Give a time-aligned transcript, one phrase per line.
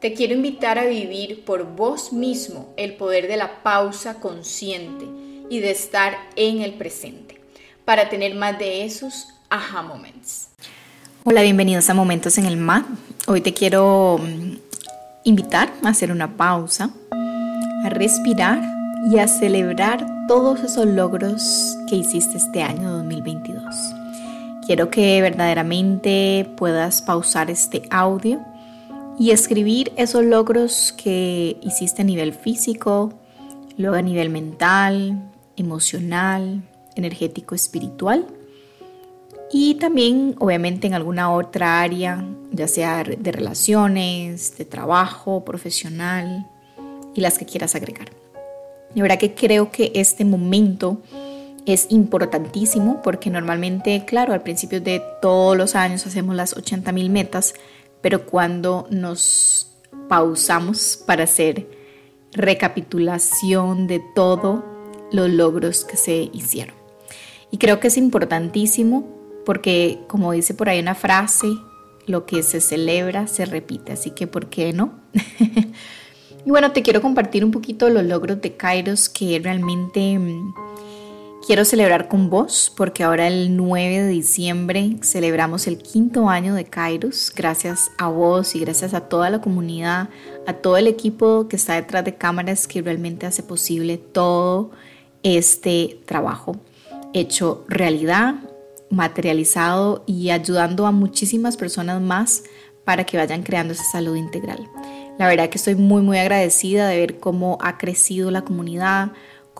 [0.00, 5.04] Te quiero invitar a vivir por vos mismo el poder de la pausa consciente
[5.50, 7.38] y de estar en el presente
[7.84, 10.48] para tener más de esos aha moments.
[11.22, 12.86] Hola, bienvenidos a Momentos en el Mar.
[13.26, 14.56] Hoy te quiero mm,
[15.24, 16.88] invitar a hacer una pausa,
[17.84, 18.58] a respirar
[19.12, 23.62] y a celebrar todos esos logros que hiciste este año 2022.
[24.64, 28.40] Quiero que verdaderamente puedas pausar este audio
[29.20, 33.12] y escribir esos logros que hiciste a nivel físico,
[33.76, 36.62] luego a nivel mental, emocional,
[36.96, 38.26] energético, espiritual
[39.52, 46.46] y también obviamente en alguna otra área, ya sea de relaciones, de trabajo, profesional
[47.14, 48.08] y las que quieras agregar.
[48.94, 51.02] De verdad que creo que este momento
[51.66, 57.10] es importantísimo porque normalmente, claro, al principio de todos los años hacemos las 80 mil
[57.10, 57.52] metas,
[58.00, 59.70] pero cuando nos
[60.08, 61.68] pausamos para hacer
[62.32, 64.62] recapitulación de todos
[65.12, 66.74] los logros que se hicieron.
[67.50, 69.08] Y creo que es importantísimo
[69.44, 71.48] porque, como dice por ahí una frase,
[72.06, 75.00] lo que se celebra se repite, así que ¿por qué no?
[76.44, 80.54] y bueno, te quiero compartir un poquito los logros de Kairos que realmente mm,
[81.50, 86.64] Quiero celebrar con vos porque ahora el 9 de diciembre celebramos el quinto año de
[86.64, 87.32] Kairos.
[87.34, 90.10] Gracias a vos y gracias a toda la comunidad,
[90.46, 94.70] a todo el equipo que está detrás de cámaras que realmente hace posible todo
[95.24, 96.54] este trabajo
[97.14, 98.36] hecho realidad,
[98.88, 102.44] materializado y ayudando a muchísimas personas más
[102.84, 104.68] para que vayan creando esa salud integral.
[105.18, 109.10] La verdad que estoy muy muy agradecida de ver cómo ha crecido la comunidad,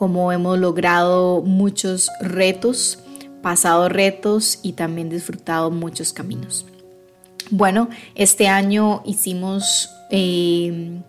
[0.01, 3.01] cómo hemos logrado muchos retos,
[3.43, 6.65] pasado retos y también disfrutado muchos caminos.
[7.51, 11.03] Bueno, este año hicimos, eh,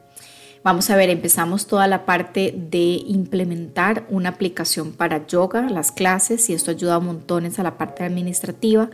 [0.62, 6.50] vamos a ver, empezamos toda la parte de implementar una aplicación para yoga, las clases,
[6.50, 8.90] y esto ayuda a montones a la parte administrativa.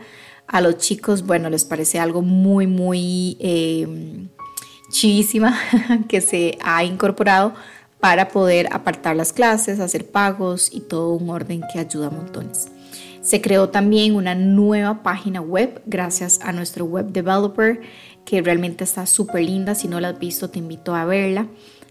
[0.46, 4.28] A los chicos, bueno, les parece algo muy, muy eh,
[6.08, 7.54] que se ha incorporado
[8.00, 12.68] para poder apartar las clases, hacer pagos y todo un orden que ayuda a montones.
[13.20, 17.80] Se creó también una nueva página web gracias a nuestro web developer
[18.24, 19.74] que realmente está súper linda.
[19.74, 21.48] Si no la has visto, te invito a verla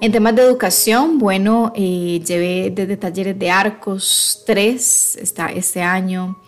[0.00, 5.18] En temas de educación, bueno, eh, llevé desde talleres de arcos 3
[5.52, 6.38] este año.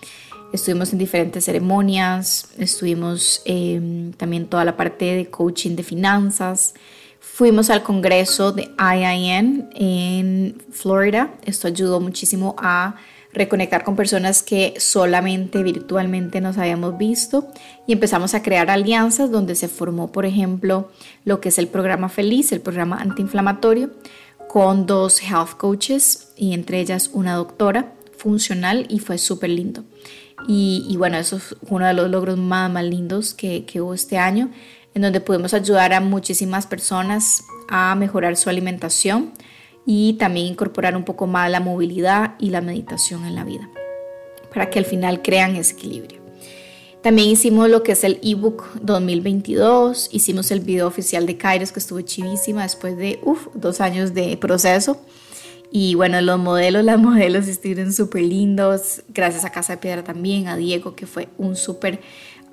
[0.52, 6.74] Estuvimos en diferentes ceremonias, estuvimos eh, también toda la parte de coaching de finanzas.
[7.40, 11.32] Fuimos al congreso de IIN en Florida.
[11.46, 12.96] Esto ayudó muchísimo a
[13.32, 17.48] reconectar con personas que solamente virtualmente nos habíamos visto
[17.86, 20.90] y empezamos a crear alianzas donde se formó, por ejemplo,
[21.24, 23.88] lo que es el programa Feliz, el programa antiinflamatorio,
[24.46, 29.84] con dos health coaches y entre ellas una doctora funcional y fue súper lindo.
[30.46, 34.50] Y, bueno, eso es uno de los logros más, lindos que hubo este año,
[34.94, 39.32] en donde pudimos ayudar a muchísimas personas a mejorar su alimentación,
[39.86, 43.68] y también incorporar un poco más la movilidad y la meditación en la vida
[44.52, 46.20] para que al final crean ese equilibrio.
[47.02, 51.78] También hicimos lo que es el ebook 2022, hicimos el video oficial de Kairos que
[51.80, 53.20] estuvo chivísima después de
[53.54, 55.00] dos años de proceso.
[55.72, 60.48] Y bueno, los modelos, las modelos estuvieron súper lindos, gracias a Casa de Piedra también,
[60.48, 62.00] a Diego que fue un súper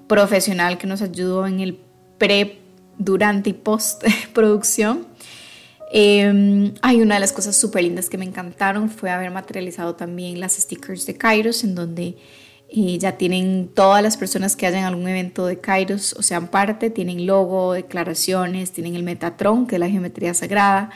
[0.07, 1.75] profesional que nos ayudó en el
[2.17, 2.59] pre,
[2.97, 4.03] durante y post
[4.33, 5.07] producción.
[5.91, 10.53] Hay una de las cosas súper lindas que me encantaron fue haber materializado también las
[10.53, 12.17] stickers de Kairos, en donde
[12.69, 16.89] eh, ya tienen todas las personas que hayan algún evento de Kairos o sean parte,
[16.89, 20.89] tienen logo, declaraciones, tienen el Metatron, que es la geometría sagrada,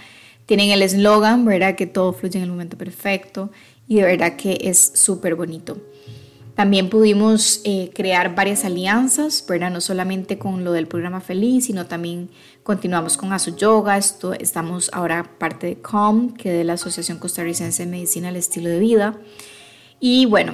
[0.45, 1.75] tienen el eslogan, ¿verdad?
[1.75, 3.51] Que todo fluye en el momento perfecto
[3.87, 5.77] y de verdad que es súper bonito.
[6.55, 9.71] También pudimos eh, crear varias alianzas, ¿verdad?
[9.71, 12.29] No solamente con lo del programa Feliz, sino también
[12.63, 13.97] continuamos con Asu Yoga.
[13.97, 18.69] Estamos ahora parte de COM, que es de la Asociación Costarricense de Medicina al Estilo
[18.69, 19.17] de Vida.
[19.99, 20.53] Y bueno,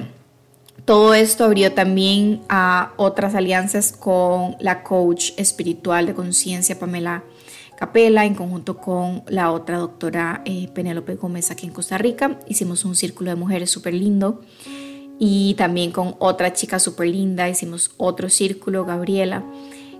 [0.84, 7.24] todo esto abrió también a otras alianzas con la coach espiritual de conciencia Pamela
[7.76, 12.40] Capela en conjunto con la otra doctora eh, Penélope Gómez aquí en Costa Rica.
[12.48, 14.40] Hicimos un círculo de mujeres súper lindo
[15.18, 19.42] y también con otra chica súper linda hicimos otro círculo, Gabriela,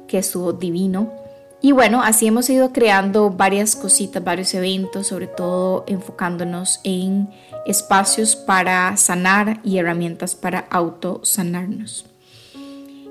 [0.07, 1.13] que estuvo divino.
[1.61, 7.29] Y bueno, así hemos ido creando varias cositas, varios eventos, sobre todo enfocándonos en
[7.67, 12.07] espacios para sanar y herramientas para autosanarnos.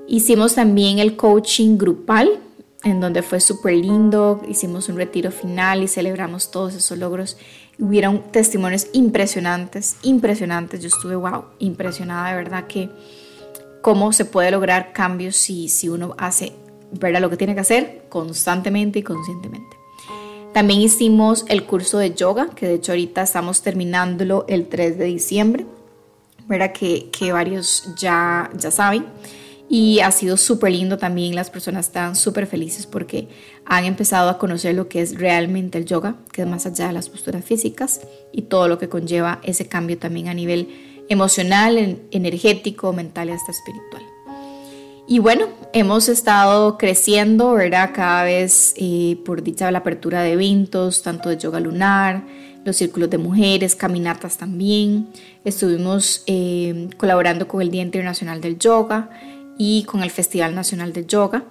[0.06, 2.40] Hicimos también el coaching grupal,
[2.84, 7.36] en donde fue súper lindo, hicimos un retiro final y celebramos todos esos logros
[7.78, 10.80] hubieron testimonios impresionantes, impresionantes.
[10.80, 12.90] Yo estuve, wow, impresionada de verdad que
[13.82, 16.52] cómo se puede lograr cambios si, si uno hace
[16.92, 17.20] ¿verdad?
[17.20, 19.76] lo que tiene que hacer constantemente y conscientemente.
[20.52, 25.04] También hicimos el curso de yoga, que de hecho ahorita estamos terminándolo el 3 de
[25.04, 25.66] diciembre,
[26.48, 26.72] ¿verdad?
[26.72, 29.04] Que, que varios ya, ya saben
[29.68, 31.34] y ha sido súper lindo también.
[31.34, 33.28] Las personas están súper felices porque
[33.64, 36.94] han empezado a conocer lo que es realmente el yoga, que es más allá de
[36.94, 38.00] las posturas físicas
[38.32, 40.68] y todo lo que conlleva ese cambio también a nivel
[41.08, 44.02] emocional, energético, mental y hasta espiritual.
[45.10, 47.92] Y bueno, hemos estado creciendo, ¿verdad?
[47.94, 52.24] Cada vez eh, por dicha la apertura de eventos, tanto de yoga lunar,
[52.64, 55.08] los círculos de mujeres, caminatas también.
[55.44, 59.08] Estuvimos eh, colaborando con el Día Internacional del Yoga
[59.58, 61.44] y con el Festival Nacional de Yoga.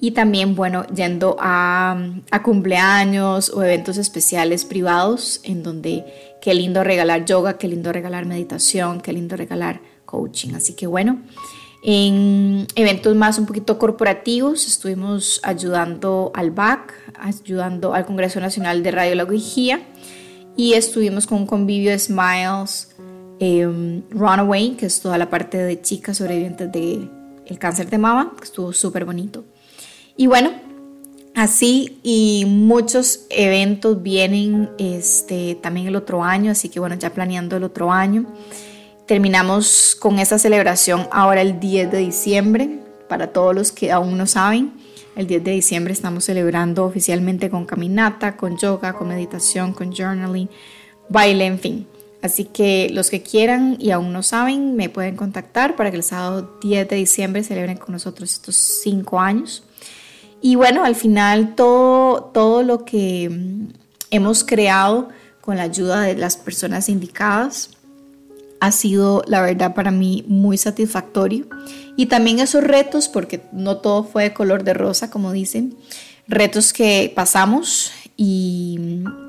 [0.00, 1.96] Y también, bueno, yendo a,
[2.42, 6.04] cumpleaños o eventos especiales privados en donde
[6.40, 10.54] qué lindo regalar yoga, qué lindo regalar meditación, qué lindo regalar coaching.
[10.54, 11.22] Así que bueno,
[11.84, 18.90] en eventos más un poquito corporativos estuvimos ayudando al BAC, ayudando al Congreso Nacional de
[18.90, 19.82] Radiología
[20.56, 22.94] y estuvimos con un convivio de Smiles
[23.38, 27.08] em, Runaway, que es toda la parte de chicas sobrevivientes de
[27.46, 29.44] el cáncer de mama, que estuvo súper bonito.
[30.16, 30.52] Y bueno,
[31.34, 37.56] así y muchos eventos vienen este, también el otro año, así que bueno, ya planeando
[37.56, 38.26] el otro año.
[39.06, 42.78] Terminamos con esa celebración ahora el 10 de diciembre,
[43.08, 44.72] para todos los que aún no saben.
[45.16, 50.48] El 10 de diciembre estamos celebrando oficialmente con caminata, con yoga, con meditación, con journaling,
[51.10, 51.86] baile, en fin.
[52.22, 56.04] Así que los que quieran y aún no saben, me pueden contactar para que el
[56.04, 59.64] sábado 10 de diciembre celebren con nosotros estos cinco años.
[60.40, 63.72] Y bueno, al final todo, todo lo que mm,
[64.10, 65.08] hemos creado
[65.40, 67.70] con la ayuda de las personas indicadas
[68.60, 71.46] ha sido, la verdad, para mí muy satisfactorio.
[71.96, 75.76] Y también esos retos, porque no todo fue de color de rosa, como dicen,
[76.28, 77.90] retos que pasamos
[78.24, 78.78] y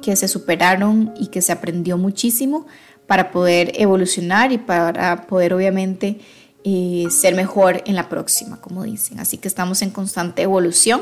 [0.04, 2.68] que se superaron y que se aprendió muchísimo
[3.08, 6.20] para poder evolucionar y para poder obviamente
[6.64, 9.20] eh, ser mejor en la próxima, como dicen.
[9.20, 11.02] Así que estamos en constante evolución,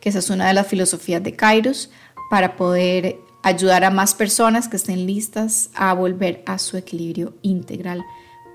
[0.00, 1.90] que esa es una de las filosofías de Kairos,
[2.28, 8.04] para poder ayudar a más personas que estén listas a volver a su equilibrio integral,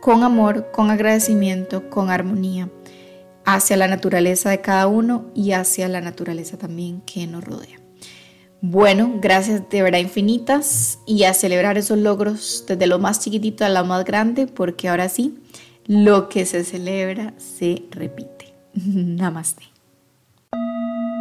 [0.01, 2.69] con amor, con agradecimiento, con armonía
[3.45, 7.82] hacia la naturaleza de cada uno y hacia la naturaleza también que nos rodea.
[8.65, 13.69] Bueno, gracias de verdad infinitas y a celebrar esos logros desde lo más chiquitito a
[13.69, 15.37] lo más grande, porque ahora sí,
[15.85, 18.53] lo que se celebra se repite.
[18.73, 19.63] Namaste.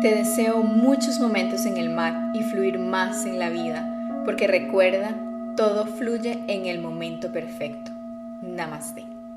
[0.03, 5.13] Te deseo muchos momentos en el mar y fluir más en la vida, porque recuerda,
[5.57, 7.91] todo fluye en el momento perfecto.
[8.45, 9.12] Namaste.